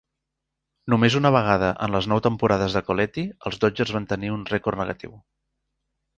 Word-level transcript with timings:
Només 0.93 1.17
una 1.19 1.31
vegada 1.35 1.69
en 1.87 1.93
les 1.97 2.07
nou 2.13 2.21
temporades 2.29 2.79
de 2.79 2.83
Colletti 2.89 3.27
els 3.51 3.61
Dodgers 3.67 3.93
van 3.99 4.09
tenir 4.15 4.35
un 4.39 4.49
rècord 4.55 4.83
negatiu. 4.85 5.15